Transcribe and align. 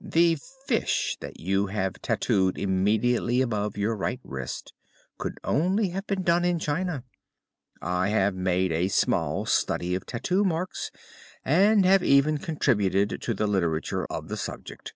"The 0.00 0.38
fish 0.66 1.18
that 1.20 1.40
you 1.40 1.66
have 1.66 2.00
tattooed 2.00 2.56
immediately 2.58 3.42
above 3.42 3.76
your 3.76 3.94
right 3.94 4.18
wrist 4.24 4.72
could 5.18 5.38
only 5.44 5.90
have 5.90 6.06
been 6.06 6.22
done 6.22 6.42
in 6.42 6.58
China. 6.58 7.04
I 7.82 8.08
have 8.08 8.34
made 8.34 8.72
a 8.72 8.88
small 8.88 9.44
study 9.44 9.94
of 9.94 10.06
tattoo 10.06 10.42
marks 10.42 10.90
and 11.44 11.84
have 11.84 12.02
even 12.02 12.38
contributed 12.38 13.18
to 13.20 13.34
the 13.34 13.46
literature 13.46 14.06
of 14.06 14.28
the 14.28 14.38
subject. 14.38 14.94